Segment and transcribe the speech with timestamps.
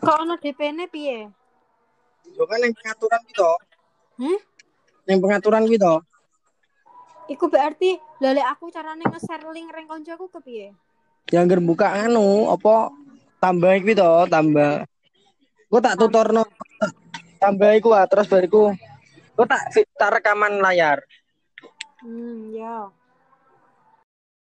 [0.00, 1.28] Kok ono DP-ne piye?
[2.32, 3.50] Yo kan yang pengaturan gitu.
[4.20, 4.38] Hah?
[5.04, 5.94] Yang pengaturan gitu.
[7.30, 10.68] Iku berarti lele aku carane nge-share link ring koncoku ke piye?
[11.30, 12.90] Yang ger buka anu apa
[13.38, 14.88] tambah iki gitu, to, tambah.
[15.70, 16.42] Gua tak tutorno
[17.38, 18.74] tambah iku ah, terus bariku
[19.38, 21.00] gua tak tak rekaman layar.
[22.02, 22.88] Hmm, ya.